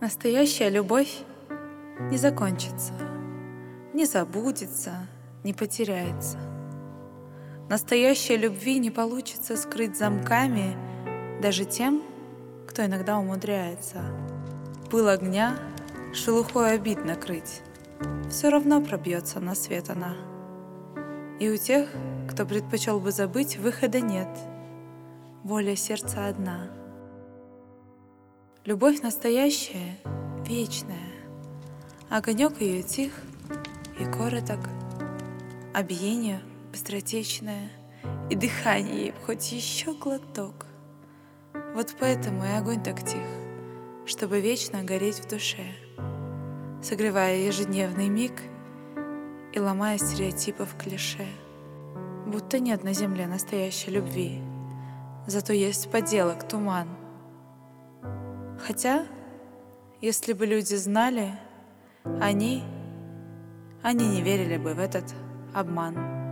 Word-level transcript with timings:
Настоящая 0.00 0.68
любовь 0.68 1.24
не 2.08 2.18
закончится, 2.18 2.92
не 3.92 4.06
забудется, 4.06 5.08
не 5.42 5.52
потеряется. 5.52 6.38
Настоящей 7.68 8.36
любви 8.36 8.78
не 8.78 8.92
получится 8.92 9.56
скрыть 9.56 9.98
замками 9.98 10.76
даже 11.42 11.64
тем, 11.64 12.04
кто 12.68 12.84
иногда 12.86 13.18
умудряется. 13.18 14.04
Пыл 14.88 15.08
огня 15.08 15.58
шелухой 16.14 16.74
обид 16.74 17.04
накрыть, 17.04 17.62
все 18.30 18.50
равно 18.50 18.80
пробьется 18.80 19.40
на 19.40 19.56
свет 19.56 19.90
она. 19.90 20.14
И 21.40 21.50
у 21.50 21.56
тех, 21.56 21.88
кто 22.30 22.46
предпочел 22.46 23.00
бы 23.00 23.10
забыть, 23.10 23.56
выхода 23.56 24.00
нет. 24.00 24.28
Воля 25.42 25.74
сердца 25.74 26.28
одна. 26.28 26.70
Любовь 28.68 29.00
настоящая, 29.00 29.96
вечная. 30.46 31.10
Огонек 32.10 32.60
ее 32.60 32.82
тих 32.82 33.12
и 33.98 34.04
короток, 34.04 34.58
а 35.72 35.82
биение 35.82 36.42
быстротечное, 36.70 37.70
и 38.28 38.34
дыхание 38.34 39.14
хоть 39.24 39.52
еще 39.52 39.94
глоток. 39.94 40.66
Вот 41.74 41.96
поэтому 41.98 42.44
и 42.44 42.48
огонь 42.48 42.82
так 42.82 43.02
тих, 43.02 43.24
чтобы 44.04 44.42
вечно 44.42 44.82
гореть 44.82 45.20
в 45.20 45.28
душе, 45.30 45.64
согревая 46.82 47.38
ежедневный 47.38 48.10
миг 48.10 48.34
и 49.54 49.58
ломая 49.58 49.96
стереотипов 49.96 50.76
клише. 50.76 51.26
Будто 52.26 52.58
нет 52.58 52.84
на 52.84 52.92
земле 52.92 53.28
настоящей 53.28 53.92
любви, 53.92 54.42
зато 55.26 55.54
есть 55.54 55.90
поделок 55.90 56.46
туман— 56.46 56.88
Хотя, 58.58 59.06
если 60.00 60.32
бы 60.32 60.46
люди 60.46 60.74
знали, 60.74 61.32
они, 62.20 62.62
они 63.82 64.08
не 64.08 64.22
верили 64.22 64.56
бы 64.56 64.74
в 64.74 64.78
этот 64.78 65.04
обман. 65.54 66.27